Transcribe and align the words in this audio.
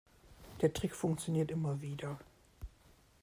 Der 0.61 0.73
Trick 0.73 0.95
funktioniert 0.95 1.51
immer 1.51 1.79
wieder. 1.83 2.17